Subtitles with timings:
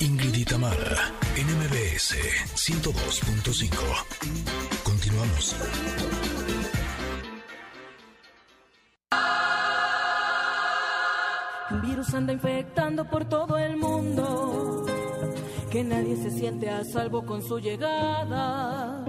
[0.00, 2.16] Ingrid y Tamara, NMBS
[2.54, 3.70] 102.5.
[4.82, 5.56] Continuamos.
[11.70, 14.86] Un virus anda infectando por todo el mundo,
[15.70, 19.03] que nadie se siente a salvo con su llegada.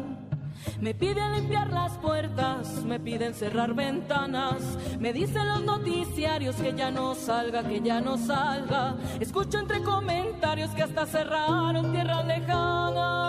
[0.79, 4.61] Me piden limpiar las puertas, me piden cerrar ventanas,
[4.99, 8.95] me dicen los noticiarios que ya no salga, que ya no salga.
[9.19, 13.25] Escucho entre comentarios que hasta cerraron tierras lejanas.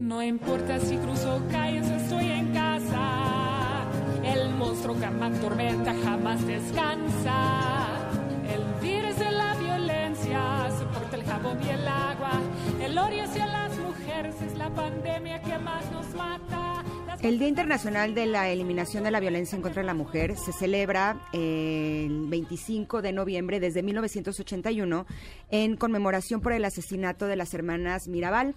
[0.00, 3.84] No importa si cruzo calles estoy en casa,
[4.24, 7.60] el monstruo que ama tormenta jamás descansa.
[8.52, 12.32] El virus de la violencia soporta el jabón y el agua,
[12.82, 13.69] el odio hacia las
[14.00, 16.82] mujeres es la pandemia que más nos mata.
[17.06, 20.36] Las El Día Internacional de la Eliminación de la Violencia en contra de la Mujer
[20.36, 25.06] se celebra eh, el 25 de noviembre desde 1981
[25.50, 28.54] en conmemoración por el asesinato de las hermanas Mirabal.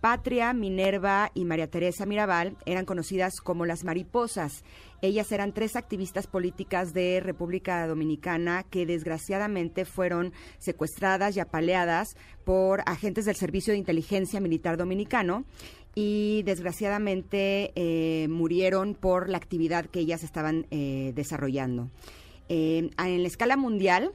[0.00, 4.64] Patria, Minerva y María Teresa Mirabal eran conocidas como las mariposas.
[5.02, 12.82] Ellas eran tres activistas políticas de República Dominicana que desgraciadamente fueron secuestradas y apaleadas por
[12.86, 15.44] agentes del Servicio de Inteligencia Militar Dominicano
[15.94, 21.90] y desgraciadamente eh, murieron por la actividad que ellas estaban eh, desarrollando.
[22.48, 24.12] Eh, en la escala mundial,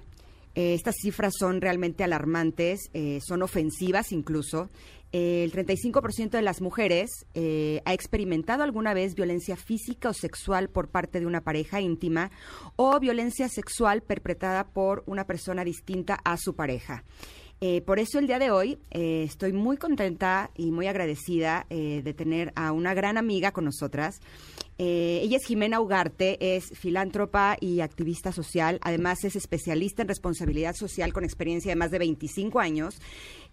[0.55, 4.69] estas cifras son realmente alarmantes, son ofensivas incluso.
[5.17, 10.89] El 35% de las mujeres eh, ha experimentado alguna vez violencia física o sexual por
[10.89, 12.31] parte de una pareja íntima
[12.75, 17.05] o violencia sexual perpetrada por una persona distinta a su pareja.
[17.61, 22.13] Eh, por eso el día de hoy eh, estoy muy contenta y muy agradecida de
[22.13, 24.19] tener a una gran amiga con nosotras.
[24.77, 28.77] Ella es Jimena Ugarte, es filántropa y activista social.
[28.81, 32.99] Además es especialista en responsabilidad social con experiencia de más de 25 años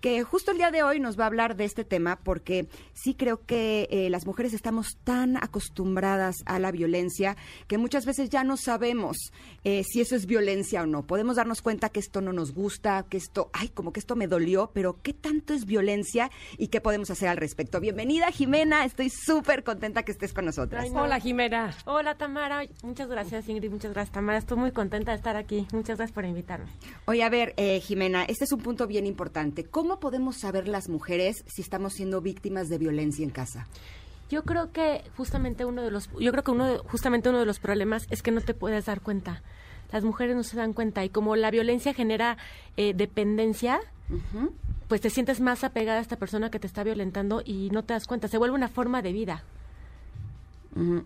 [0.02, 3.14] que justo el día de hoy nos va a hablar de este tema porque sí
[3.14, 7.36] creo que eh, las mujeres estamos tan acostumbradas a la violencia
[7.68, 9.16] que muchas veces ya no sabemos
[9.62, 11.06] eh, si eso es violencia o no.
[11.06, 14.26] Podemos darnos cuenta que esto no nos gusta, que esto, ay, como que esto me
[14.26, 17.78] dolió, pero ¿qué tanto es violencia y qué podemos hacer al respecto?
[17.78, 20.82] Bienvenida, Jimena, estoy súper contenta que estés con nosotras.
[20.82, 21.02] Ay, no.
[21.02, 21.76] Hola, Jimena.
[21.86, 25.96] Hola Tamara, muchas gracias Ingrid, muchas gracias Tamara, estoy muy contenta de estar aquí, muchas
[25.96, 26.66] gracias por invitarme.
[27.04, 29.62] Oye, a ver, eh, Jimena, este es un punto bien importante.
[29.64, 33.66] ¿Cómo podemos saber las mujeres si estamos siendo víctimas de violencia en casa?
[34.30, 37.44] Yo creo que justamente uno de los, yo creo que uno de, justamente uno de
[37.46, 39.42] los problemas es que no te puedes dar cuenta.
[39.92, 42.38] Las mujeres no se dan cuenta y como la violencia genera
[42.78, 43.78] eh, dependencia,
[44.88, 47.92] pues te sientes más apegada a esta persona que te está violentando y no te
[47.92, 48.28] das cuenta.
[48.28, 49.42] Se vuelve una forma de vida.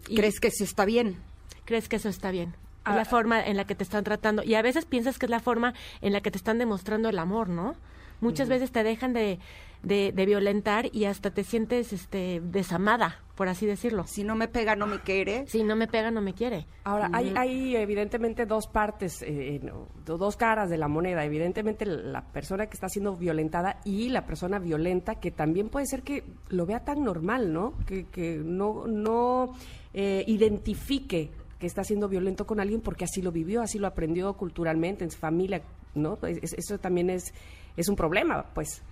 [0.09, 1.17] Y- ¿Crees que eso está bien?
[1.65, 2.55] Crees que eso está bien.
[2.85, 2.91] Ah.
[2.93, 4.45] Es la forma en la que te están tratando.
[4.45, 7.19] Y a veces piensas que es la forma en la que te están demostrando el
[7.19, 7.75] amor, ¿no?
[8.21, 9.39] Muchas veces te dejan de,
[9.83, 14.07] de, de violentar y hasta te sientes este, desamada, por así decirlo.
[14.07, 15.47] Si no me pega, no me quiere.
[15.49, 16.67] Si no me pega, no me quiere.
[16.85, 19.61] Ahora, hay, hay evidentemente dos partes, eh,
[20.07, 21.25] dos caras de la moneda.
[21.25, 26.03] Evidentemente la persona que está siendo violentada y la persona violenta, que también puede ser
[26.03, 27.75] que lo vea tan normal, ¿no?
[27.87, 29.53] Que, que no, no
[29.93, 34.35] eh, identifique que está siendo violento con alguien porque así lo vivió, así lo aprendió
[34.35, 35.63] culturalmente, en su familia,
[35.95, 36.17] ¿no?
[36.17, 37.33] Pues, es- eso también es,
[37.77, 38.83] es un problema, pues.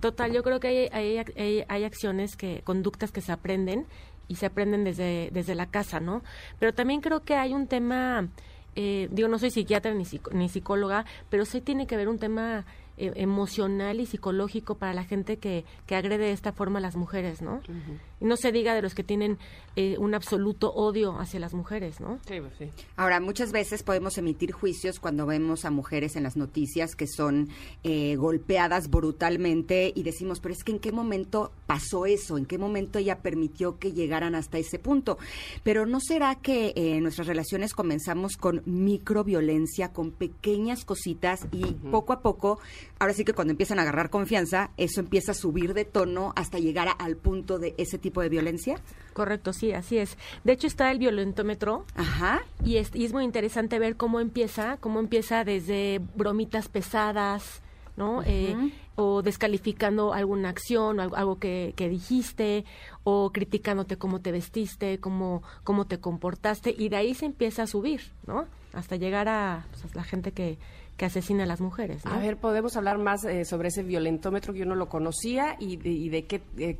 [0.00, 3.86] Total, yo creo que hay, hay, hay- acciones, que conductas que se aprenden
[4.28, 6.22] y se aprenden desde, desde la casa, ¿no?
[6.58, 8.28] Pero también creo que hay un tema,
[8.76, 12.64] eh, digo, no soy psiquiatra ni, ni psicóloga, pero sí tiene que haber un tema
[12.96, 16.96] eh, emocional y psicológico para la gente que, que agrede de esta forma a las
[16.96, 17.60] mujeres, ¿no?
[18.20, 19.38] Y no se diga de los que tienen
[19.74, 22.18] eh, un absoluto odio hacia las mujeres, ¿no?
[22.26, 22.70] Sí, pues sí.
[22.96, 27.48] Ahora, muchas veces podemos emitir juicios cuando vemos a mujeres en las noticias que son
[27.82, 32.58] eh, golpeadas brutalmente y decimos, pero es que en qué momento pasó eso, en qué
[32.58, 35.18] momento ella permitió que llegaran hasta ese punto.
[35.62, 41.64] Pero ¿no será que eh, en nuestras relaciones comenzamos con microviolencia, con pequeñas cositas y
[41.90, 42.60] poco a poco,
[42.98, 46.58] ahora sí que cuando empiezan a agarrar confianza, eso empieza a subir de tono hasta
[46.58, 48.80] llegar a- al punto de ese tipo de violencia?
[49.12, 50.16] Correcto, sí, así es.
[50.44, 52.42] De hecho, está el violentómetro, Ajá.
[52.64, 57.60] Y es, y es muy interesante ver cómo empieza, cómo empieza desde bromitas pesadas,
[57.96, 58.22] ¿no?
[58.24, 62.64] Eh, o descalificando alguna acción, o algo, algo que, que dijiste,
[63.04, 67.66] o criticándote cómo te vestiste, cómo, cómo te comportaste, y de ahí se empieza a
[67.66, 68.46] subir, ¿no?
[68.72, 70.58] Hasta llegar a, pues, a la gente que,
[71.02, 72.12] que asesina a las mujeres, ¿no?
[72.12, 75.76] A ver, podemos hablar más eh, sobre ese violentómetro que yo no lo conocía y
[75.76, 76.76] de, y de qué eh,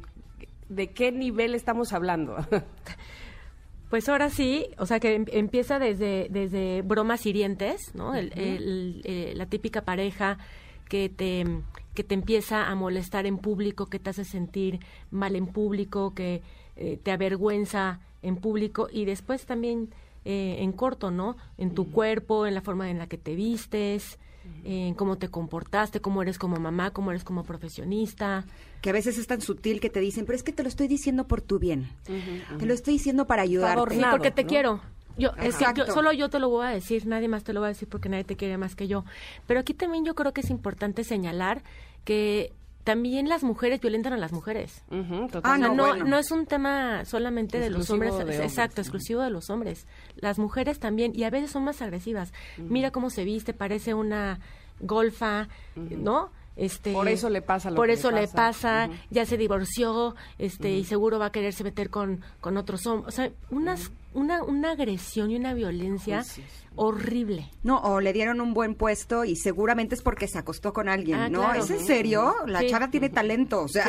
[0.68, 2.36] de qué nivel estamos hablando.
[3.90, 8.14] Pues ahora sí, o sea que em- empieza desde, desde bromas hirientes, ¿no?
[8.14, 10.38] El- el- eh, la típica pareja
[10.88, 11.44] que te,
[11.94, 14.78] que te empieza a molestar en público, que te hace sentir
[15.10, 16.40] mal en público, que
[16.76, 19.90] eh, te avergüenza en público y después también
[20.24, 21.36] eh, en corto, ¿no?
[21.58, 24.18] En tu cuerpo, en la forma en la que te vistes,
[24.64, 28.44] en cómo te comportaste, cómo eres como mamá, cómo eres como profesionista.
[28.80, 30.88] Que a veces es tan sutil que te dicen, pero es que te lo estoy
[30.88, 31.88] diciendo por tu bien.
[32.58, 33.74] Te lo estoy diciendo para ayudarte.
[33.74, 34.48] Sí, Adornado, porque te ¿no?
[34.48, 34.80] quiero.
[35.18, 35.86] Yo, es que Exacto.
[35.86, 37.86] yo- solo yo te lo voy a decir, nadie más te lo va a decir
[37.88, 39.04] porque nadie te quiere más que yo.
[39.46, 41.62] Pero aquí también yo creo que es importante señalar
[42.04, 42.52] que
[42.84, 44.82] también las mujeres violentan a las mujeres.
[44.90, 46.04] Ujú, Ah, no, bueno.
[46.04, 49.86] no es un tema solamente de los Exclusivo hombres, de exacto, exclusivo de los hombres.
[50.16, 52.32] Las mujeres también, y a veces son más agresivas.
[52.58, 54.40] Mira cómo se viste, parece una
[54.80, 56.30] golfa, ¿no?
[56.54, 58.90] Este, Por eso le pasa lo por que eso le le pasa.
[59.10, 63.08] ya se divorció, este, y seguro va a quererse meter con, con otros hombres.
[63.08, 66.66] O sea, unas, una, una agresión y una violencia Sí, sí, sí.
[66.76, 67.50] horrible.
[67.62, 71.18] No, o le dieron un buen puesto y seguramente es porque se acostó con alguien,
[71.18, 71.40] Ah, ¿no?
[71.40, 71.64] claro.
[71.64, 72.34] ¿Es en serio?
[72.46, 72.66] La Sí.
[72.68, 73.86] chava tiene talento, o sea.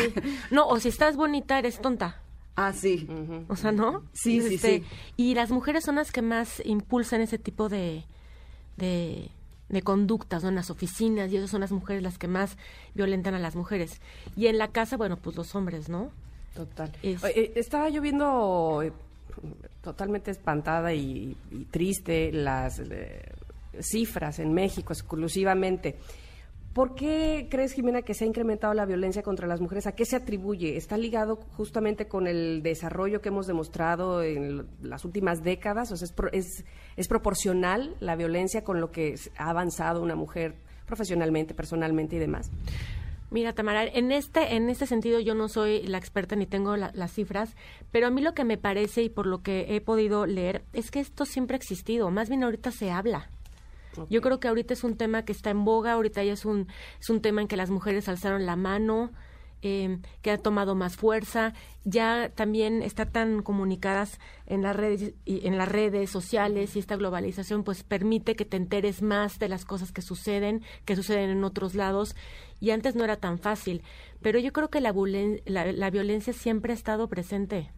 [0.49, 2.21] No, o si estás bonita, eres tonta.
[2.55, 3.07] Ah, sí.
[3.49, 4.03] O sea, ¿no?
[4.13, 4.85] Sí, sí, Este, sí.
[5.17, 8.05] Y las mujeres son las que más impulsan ese tipo de,
[8.77, 9.31] de,
[9.73, 10.49] de conductas, ¿no?
[10.49, 12.57] En las oficinas, y esas son las mujeres las que más
[12.95, 13.99] violentan a las mujeres.
[14.37, 16.11] Y en la casa, bueno, pues los hombres, ¿no?
[16.55, 16.91] Total.
[17.01, 18.91] Es- eh, estaba yo viendo eh,
[19.81, 23.23] totalmente espantada y, y triste las eh,
[23.81, 25.97] cifras en México exclusivamente.
[26.73, 29.85] ¿Por qué crees, Jimena, que se ha incrementado la violencia contra las mujeres?
[29.85, 30.75] ¿A qué se atribuye?
[30.75, 35.91] ¿Está ligado justamente con el desarrollo que hemos demostrado en las últimas décadas?
[35.91, 36.65] O sea, ¿es, es,
[36.97, 40.55] es proporcional la violencia con lo que ha avanzado una mujer
[40.87, 42.49] profesionalmente, personalmente y demás?
[43.29, 46.91] Mira, Tamara, en este, en este sentido yo no soy la experta ni tengo la-
[46.95, 47.55] las cifras,
[47.91, 50.89] pero a mí lo que me parece y por lo que he podido leer es
[50.89, 53.29] que esto siempre ha existido, más bien ahorita se habla.
[54.09, 56.67] Yo creo que ahorita es un tema que está en boga, ahorita ya es un,
[56.99, 59.11] es un tema en que las mujeres alzaron la mano,
[59.65, 61.53] eh, que ha tomado más fuerza,
[61.85, 66.97] ya también está tan comunicadas en las redes y en las redes sociales y esta
[66.97, 71.45] globalización pues permite que te enteres más de las cosas que suceden, que suceden en
[71.45, 72.13] otros lados
[72.59, 73.83] y antes no era tan fácil,
[74.21, 74.93] pero yo creo que la,
[75.45, 77.71] la violencia siempre ha estado presente.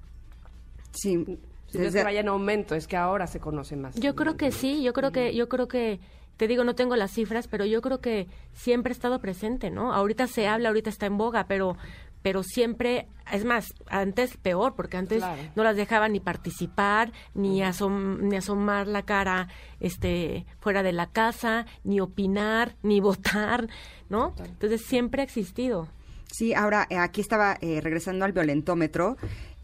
[0.92, 1.38] Sí.
[1.80, 3.96] No es que vaya en aumento, es que ahora se conoce más.
[3.96, 6.00] Yo creo que sí, yo creo que, yo creo que,
[6.38, 9.94] te digo, no tengo las cifras, pero yo creo que siempre ha estado presente, ¿no?
[9.94, 11.78] Ahorita se habla, ahorita está en boga, pero,
[12.22, 15.42] pero siempre, es más, antes peor, porque antes Claro.
[15.56, 19.48] no las dejaban ni participar, ni, asom- ni asomar la cara,
[19.80, 23.68] este, fuera de la casa, ni opinar, ni votar,
[24.10, 24.34] ¿no?
[24.44, 25.88] Entonces siempre ha existido.
[26.32, 29.16] Sí, ahora eh, aquí estaba eh, regresando al violentómetro.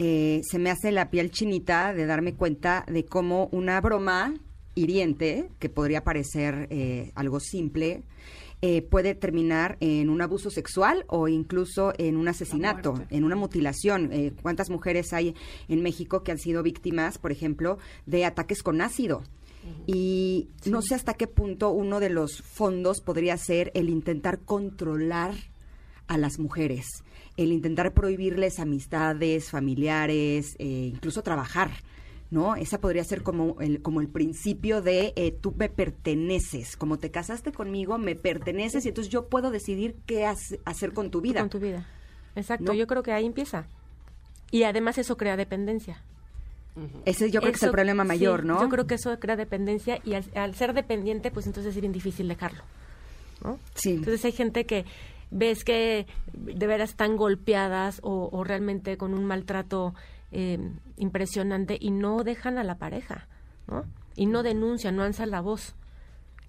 [0.04, 4.34] Eh, se me hace la piel chinita de darme cuenta de cómo una broma
[4.74, 8.02] hiriente, que podría parecer eh, algo simple,
[8.64, 14.12] eh, puede terminar en un abuso sexual o incluso en un asesinato, en una mutilación.
[14.12, 15.36] Eh, ¿Cuántas mujeres hay
[15.68, 17.78] en México que han sido víctimas, por ejemplo,
[18.08, 19.22] de ataques con ácido?
[19.86, 25.36] Y no sé hasta qué punto uno de los fondos podría ser el intentar controlar
[26.08, 26.88] a las mujeres,
[27.44, 31.72] el intentar prohibirles amistades, familiares, eh, incluso trabajar,
[32.30, 32.56] ¿no?
[32.56, 37.12] Esa podría ser como el, como el principio de eh, tú me perteneces, como te
[37.12, 41.40] casaste conmigo, me perteneces y entonces yo puedo decidir qué hace- hacer con tu vida.
[41.42, 41.88] Con tu vida.
[42.36, 42.74] Exacto, ¿No?
[42.74, 43.66] yo creo que ahí empieza.
[44.52, 46.02] Y además eso crea dependencia.
[47.04, 48.62] Ese yo creo que es el problema mayor, sí, ¿no?
[48.62, 51.92] Yo creo que eso crea dependencia y al, al ser dependiente, pues entonces es bien
[51.92, 52.62] difícil dejarlo.
[53.44, 53.60] ¿no?
[53.76, 53.92] Sí.
[53.92, 54.86] Entonces hay gente que
[55.32, 59.94] ves que de veras están golpeadas o, realmente con un maltrato
[60.32, 60.60] eh,
[60.98, 63.28] impresionante y no dejan a la pareja,
[63.68, 63.86] ¿no?
[64.16, 65.76] Y no denuncian, no alzan la voz.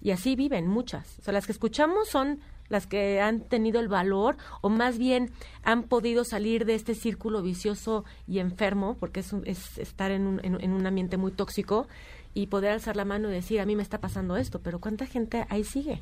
[0.01, 1.17] Y así viven muchas.
[1.19, 5.31] O sea, las que escuchamos son las que han tenido el valor o más bien
[5.63, 10.39] han podido salir de este círculo vicioso y enfermo, porque es, es estar en un,
[10.43, 11.87] en- en un ambiente muy tóxico
[12.33, 15.05] y poder alzar la mano y decir, a mí me está pasando esto, pero ¿cuánta
[15.05, 16.01] gente ahí sigue?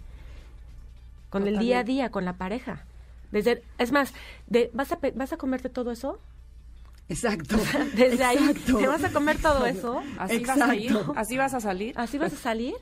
[1.32, 2.86] Con el día a día, con la pareja.
[3.32, 4.14] Desde, es más,
[4.46, 6.20] de, ¿vas, a, ¿vas a comerte todo eso?
[7.10, 7.58] Exacto.
[7.96, 8.54] Desde ahí.
[8.66, 10.04] ¿te vas a comer todo eso?
[10.20, 10.96] ¿Así vas a ir?
[11.16, 11.98] ¿Así vas a salir?
[11.98, 12.76] ¿Así vas a salir?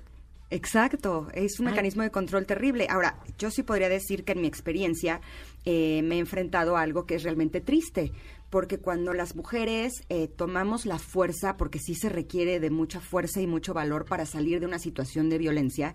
[0.52, 1.74] Exacto, es un Ay.
[1.74, 2.88] mecanismo de control terrible.
[2.90, 5.22] Ahora, yo sí podría decir que en mi experiencia
[5.64, 8.12] eh, me he enfrentado a algo que es realmente triste,
[8.50, 13.42] porque cuando las mujeres eh, tomamos la fuerza, porque sí se requiere de mucha fuerza
[13.42, 15.94] y mucho valor para salir de una situación de violencia,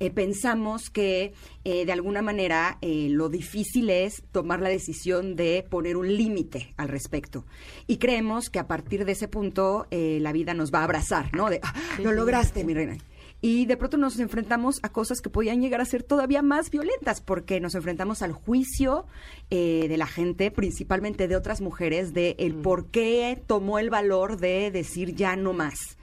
[0.00, 1.32] eh, pensamos que
[1.64, 6.88] eh, de alguna manera lo difícil es tomar la decisión de poner un límite al
[6.88, 7.44] respecto.
[7.86, 11.48] Y creemos que a partir de ese punto la vida nos va a abrazar, ¿no?
[11.48, 12.98] De, ah, lo lograste, mi reina
[13.46, 17.20] y de pronto nos enfrentamos a cosas que podían llegar a ser todavía más violentas,
[17.20, 19.04] porque nos enfrentamos al juicio
[19.50, 24.38] eh, de la gente, principalmente de otras mujeres, de el por qué tomó el valor
[24.38, 25.98] de decir ya no más.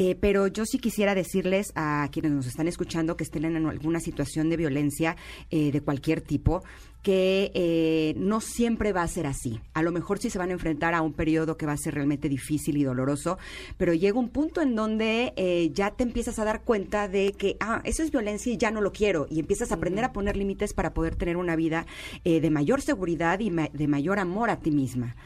[0.00, 3.98] Eh, pero yo sí quisiera decirles a quienes nos están escuchando que estén en alguna
[3.98, 5.16] situación de violencia
[5.50, 6.62] eh, de cualquier tipo,
[7.02, 9.60] que eh, no siempre va a ser así.
[9.74, 11.94] A lo mejor sí se van a enfrentar a un periodo que va a ser
[11.94, 13.38] realmente difícil y doloroso,
[13.76, 15.32] pero llega un punto en donde
[15.74, 18.80] ya te empiezas a dar cuenta de que, ah, eso es violencia y ya no
[18.80, 21.86] lo quiero, y empiezas a aprender a poner límites para poder tener una vida
[22.24, 25.16] de mayor seguridad y de mayor amor a ti misma.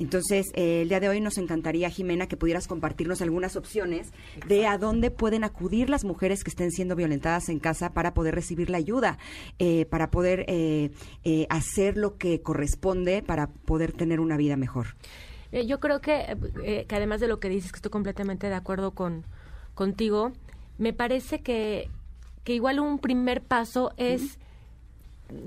[0.00, 4.12] Entonces, eh, el día de hoy nos encantaría, Jimena, que pudieras compartirnos algunas opciones
[4.48, 8.34] de a dónde pueden acudir las mujeres que estén siendo violentadas en casa para poder
[8.34, 9.18] recibir la ayuda,
[9.58, 10.90] eh, para poder eh,
[11.50, 14.96] hacer lo que corresponde para poder tener una vida mejor.
[15.52, 16.34] yo creo que,
[16.88, 19.26] que, además de lo que dices, que estoy completamente de acuerdo con
[19.74, 20.32] contigo,
[20.78, 21.90] me parece que,
[22.44, 24.38] que igual un primer paso es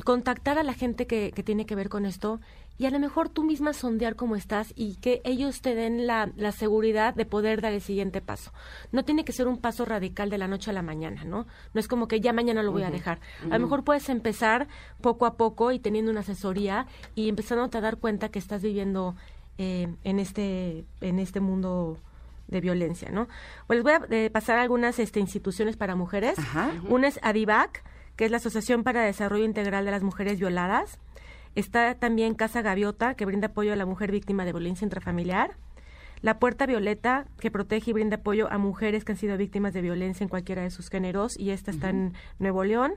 [0.05, 2.39] contactar a la gente que, que tiene que ver con esto
[2.77, 6.31] y a lo mejor tú misma sondear cómo estás y que ellos te den la,
[6.35, 8.51] la, seguridad de poder dar el siguiente paso.
[8.91, 11.45] No tiene que ser un paso radical de la noche a la mañana, ¿no?
[11.73, 13.19] No es como que ya mañana lo voy a dejar.
[13.49, 14.67] A lo mejor puedes empezar
[15.01, 19.15] poco a poco y teniendo una asesoría y empezando a dar cuenta que estás viviendo
[19.59, 21.99] eh, en, este, en este mundo
[22.47, 23.27] de violencia, ¿no?
[23.67, 26.37] Pues voy a eh, pasar algunas este, instituciones para mujeres.
[26.89, 27.83] Una es ADIVAC,
[28.15, 30.99] que es la Asociación para el Desarrollo Integral de las Mujeres Violadas.
[31.55, 35.57] Está también Casa Gaviota, que brinda apoyo a la mujer víctima de violencia intrafamiliar.
[36.21, 39.81] La Puerta Violeta, que protege y brinda apoyo a mujeres que han sido víctimas de
[39.81, 42.93] violencia en cualquiera de sus géneros, y esta está en Nuevo León.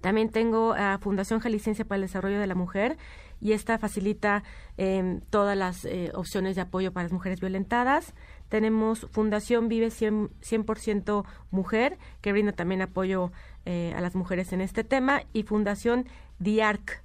[0.00, 2.98] También tengo a Fundación Jalisciense para el Desarrollo de la Mujer,
[3.40, 4.42] y esta facilita
[4.76, 8.12] em, todas las eh, opciones de apoyo para las mujeres violentadas.
[8.48, 13.30] Tenemos Fundación Vive 100%, Mujer, que brinda también apoyo
[13.66, 16.06] eh, a las mujeres en este tema, y Fundación
[16.40, 17.03] DIARC,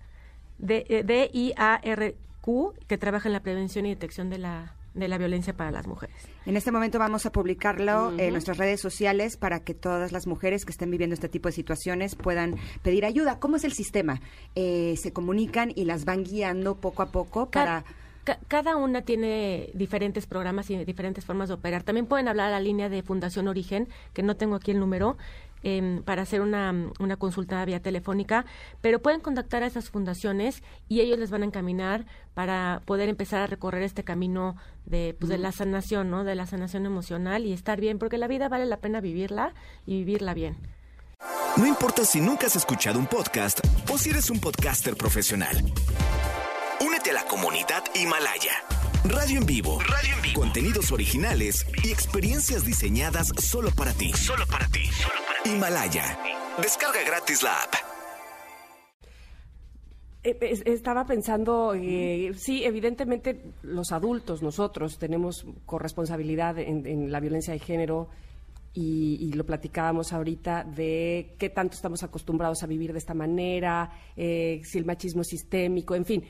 [0.60, 2.44] D-I-A-R-Q,
[2.88, 6.16] que trabaja en la prevención y detección de la, de la violencia para las mujeres.
[6.46, 10.66] En este momento vamos a publicarlo en nuestras redes sociales para que todas las mujeres
[10.66, 13.40] que estén viviendo este tipo de situaciones puedan pedir ayuda.
[13.40, 14.22] ¿Cómo es el sistema?
[14.56, 17.84] Eh, ¿Se comunican y las van guiando poco a poco para...?
[18.48, 21.84] cada una tiene diferentes programas y diferentes formas de operar.
[21.84, 25.18] También pueden hablar a la línea de Fundación Origen, que no tengo aquí el número,
[25.62, 28.46] Em, para hacer una, una, consulta vía telefónica,
[28.80, 33.42] pero pueden contactar a esas fundaciones y ellos les van a encaminar para poder empezar
[33.42, 36.24] a recorrer este camino de, pues, de la sanación, ¿no?
[36.24, 39.54] De la sanación emocional y estar bien, porque la vida vale la pena vivirla
[39.86, 40.56] y vivirla bien.
[41.58, 43.60] No importa si nunca has escuchado un podcast
[43.92, 45.58] o si eres un podcaster profesional.
[46.80, 48.79] Únete a la comunidad Himalaya.
[49.10, 49.80] Radio en vivo.
[49.80, 50.40] Radio en vivo.
[50.40, 54.14] Contenidos originales y experiencias diseñadas solo para ti.
[54.14, 54.86] Solo para ti.
[54.86, 55.50] Solo para ti.
[55.50, 56.20] Himalaya.
[56.62, 57.74] Descarga gratis la app.
[60.24, 67.60] Eh, estaba pensando, eh, sí, evidentemente los adultos, nosotros tenemos corresponsabilidad en, la violencia de
[67.60, 68.10] género
[68.76, 74.62] y, lo platicábamos ahorita de qué tanto estamos acostumbrados a vivir de esta manera, eh,
[74.64, 76.24] si el machismo es sistémico, en fin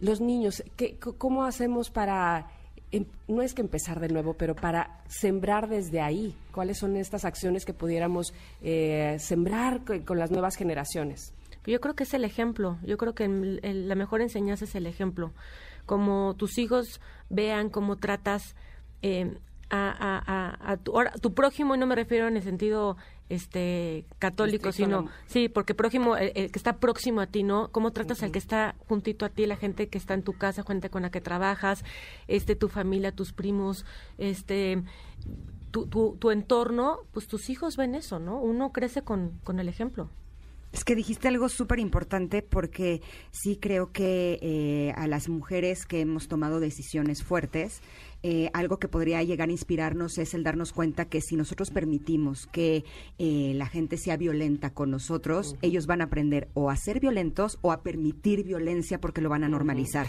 [0.00, 2.50] los niños, ¿qué, ¿cómo hacemos para,
[2.90, 6.34] em, no es que empezar de nuevo, pero para sembrar desde ahí?
[6.52, 11.34] ¿Cuáles son estas acciones que pudiéramos eh, sembrar con, las nuevas generaciones?
[11.66, 15.32] Yo creo que es el ejemplo, yo creo que la mejor enseñanza es el ejemplo.
[15.84, 18.56] Como tus hijos vean cómo tratas
[19.02, 19.36] eh,
[19.70, 20.78] a,
[21.20, 22.96] tu, prójimo, y no me refiero en el sentido
[23.30, 27.70] este católico, sino sí, porque prójimo, el, que está próximo a ti, ¿no?
[27.70, 30.64] ¿Cómo tratas al que está juntito a ti, la gente que está en tu casa,
[30.64, 31.84] gente con la que trabajas,
[32.28, 33.86] este tu familia, tus primos,
[34.18, 34.82] este
[35.70, 38.40] tu, tu, tu entorno, pues tus hijos ven eso, ¿no?
[38.40, 40.10] Uno crece con, con el ejemplo.
[40.72, 46.00] Es que dijiste algo súper importante porque sí creo que eh, a las mujeres que
[46.00, 47.80] hemos tomado decisiones fuertes,
[48.22, 52.46] eh, algo que podría llegar a inspirarnos es el darnos cuenta que si nosotros permitimos
[52.46, 52.84] que
[53.18, 57.58] eh, la gente sea violenta con nosotros, ellos van a aprender o a ser violentos
[57.62, 60.06] o a permitir violencia porque lo van a normalizar.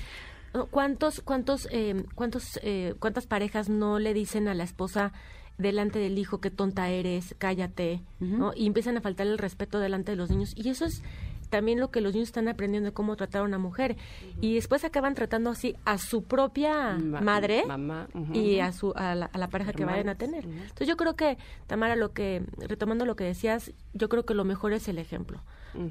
[0.69, 1.69] ¿Cuántos, cuántos,
[2.13, 2.59] cuántos,
[2.99, 5.13] cuántas parejas no le dicen a la esposa
[5.61, 8.53] delante del hijo, qué tonta eres, cállate, ¿no?
[8.55, 10.53] Y empiezan a faltar el respeto delante de los niños.
[10.55, 11.01] Y eso es
[11.49, 13.97] también lo que los niños están aprendiendo de cómo tratar a una mujer.
[14.39, 19.15] Y después acaban tratando así a su propia Ma- madre mamá, y a, su, a,
[19.15, 20.45] la, a la pareja que vayan a tener.
[20.45, 21.37] Entonces yo creo que,
[21.67, 25.41] Tamara, lo que, retomando lo que decías, yo creo que lo mejor es el ejemplo.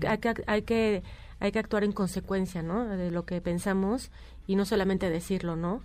[0.09, 1.03] hay, que, hay, que,
[1.41, 2.87] hay que actuar en consecuencia, ¿no?
[2.87, 4.11] De lo que pensamos
[4.47, 5.83] y no solamente decirlo, ¿no?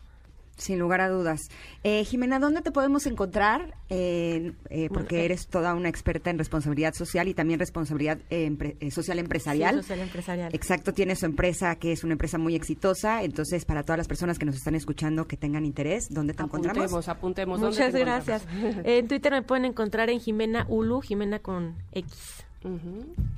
[0.57, 1.49] Sin lugar a dudas.
[1.83, 3.75] Eh, Jimena, ¿dónde te podemos encontrar?
[3.89, 5.25] Eh, eh, porque Bueno, eh.
[5.25, 9.75] eres toda una experta en responsabilidad social y también responsabilidad eh, empre- social empresarial.
[9.75, 10.55] Sí, social empresarial.
[10.55, 13.23] Exacto, tiene su empresa que es una empresa muy exitosa.
[13.23, 16.77] Entonces, para todas las personas que nos están escuchando que tengan interés, ¿dónde te encontramos?
[16.85, 17.59] Apuntemos, apuntemos.
[17.59, 18.47] ¿Dónde Muchas te gracias.
[18.85, 22.45] en Twitter me pueden encontrar en Jimena Ulu, Jimena con X.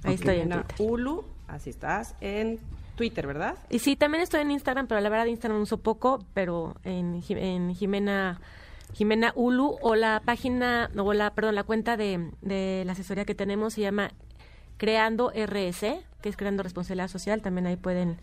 [0.04, 0.86] Ahí estoy en Jimena Twitter.
[0.88, 2.60] Ulu, así estás, en
[2.98, 3.56] Twitter, ¿verdad?
[3.70, 7.38] Y sí, también estoy en Instagram, pero la verdad Instagram uso poco, pero en, Ji-
[7.40, 8.42] en Jimena
[8.94, 13.36] Jimena Ulu o la página o la perdón, la cuenta de, de la asesoría que
[13.36, 14.12] tenemos se llama
[14.78, 15.82] Creando RS,
[16.22, 18.18] que es Creando Responsabilidad Social, también ahí pueden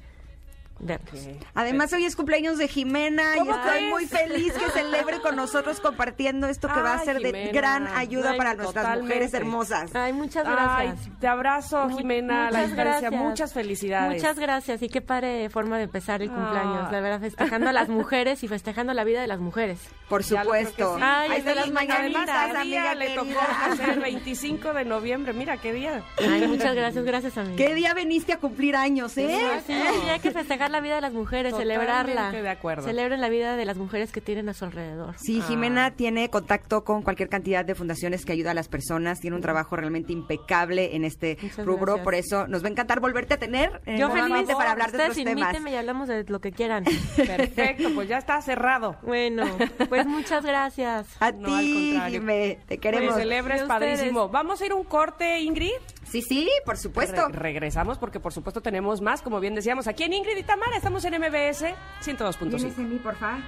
[0.79, 1.11] vernos.
[1.55, 5.81] Además, hoy es cumpleaños de Jimena y ¿Cómo estoy muy feliz que celebre con nosotros
[5.81, 9.15] compartiendo esto que va a Ay, ser de gran ayuda Ay, para nuestras totalmente.
[9.15, 9.95] mujeres hermosas.
[9.95, 10.53] Ay, muchas Ay,
[10.89, 11.19] gracias.
[11.21, 12.85] te abrazo, Jimena, a la distancia.
[12.85, 13.13] gracias.
[13.13, 14.23] Muchas felicidades.
[14.23, 16.93] Muchas gracias y qué padre forma de empezar el cumpleaños, Ah.
[16.93, 19.79] la verdad, festejando a las mujeres y festejando la vida de las mujeres.
[20.09, 20.97] Por supuesto.
[20.97, 21.03] sí.
[21.03, 23.41] Ay, de las las mañanitas, mañanitas, ¿Qué día amiga le tocó
[23.71, 25.33] hacer el 25 de noviembre?
[25.33, 26.03] Mira, qué día.
[26.19, 27.57] Ay, muchas gracias, gracias amiga.
[27.57, 29.61] ¿Qué día veniste a cumplir años, eh?
[29.67, 32.31] Sí, sí, hay que festejar la vida de las mujeres, Totalmente celebrarla.
[32.31, 32.83] de acuerdo.
[32.85, 35.15] Celebren la vida de las mujeres que tienen a su alrededor.
[35.19, 35.47] Sí, Ah.
[35.49, 39.21] Jimena tiene contacto con cualquier cantidad de fundaciones que ayuda a las personas.
[39.21, 41.87] Tiene un trabajo realmente impecable en este Muchas rubro.
[41.95, 42.05] gracias.
[42.05, 44.93] Por eso nos va a encantar volverte a tener eh, Yo feliz, nuevamente para hablar
[44.93, 45.55] de otros temas.
[45.71, 46.85] y hablamos de lo que quieran.
[47.17, 48.97] Perfecto, pues ya está cerrado.
[49.03, 49.45] Bueno,
[49.89, 51.07] pues muchas gracias.
[51.21, 51.99] A No, al ti.
[52.11, 53.15] Jimé, te Que queremos.
[53.17, 53.99] celebres De ustedes.
[53.99, 54.29] padrísimo.
[54.29, 55.71] Vamos a ir a un corte, Ingrid.
[56.15, 57.27] Sí, sí, por supuesto.
[57.29, 60.77] Re- regresamos porque por supuesto tenemos más, como bien decíamos, aquí en Ingrid y Tamara.
[60.77, 62.39] Estamos en MBS 102.5.
[62.51, 63.41] Vienes en mí, por favor.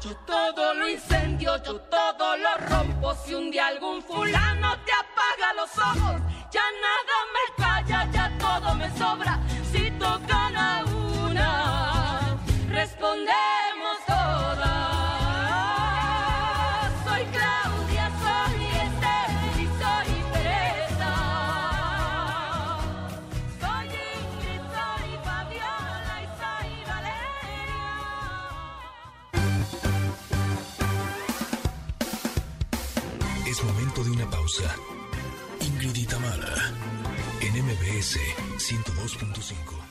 [0.00, 3.14] Yo todo lo incendio, yo todo lo rompo.
[3.24, 6.20] Si un día algún fulano te apaga los ojos,
[6.50, 9.38] ya nada me calla, ya todo me sobra.
[9.70, 10.39] Si tocan
[38.00, 38.16] MBS
[38.56, 39.89] 102.5.